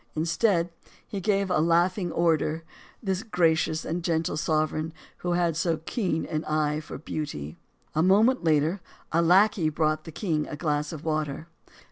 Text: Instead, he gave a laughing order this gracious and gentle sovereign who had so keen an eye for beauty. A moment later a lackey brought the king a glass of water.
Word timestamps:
Instead, 0.15 0.71
he 1.07 1.21
gave 1.21 1.51
a 1.51 1.59
laughing 1.59 2.11
order 2.11 2.63
this 3.03 3.21
gracious 3.21 3.85
and 3.85 4.03
gentle 4.03 4.35
sovereign 4.35 4.93
who 5.17 5.33
had 5.33 5.55
so 5.55 5.77
keen 5.77 6.25
an 6.25 6.43
eye 6.45 6.79
for 6.79 6.97
beauty. 6.97 7.55
A 7.93 8.01
moment 8.01 8.43
later 8.43 8.81
a 9.11 9.21
lackey 9.21 9.69
brought 9.69 10.05
the 10.05 10.11
king 10.11 10.47
a 10.47 10.55
glass 10.55 10.91
of 10.91 11.05
water. 11.05 11.47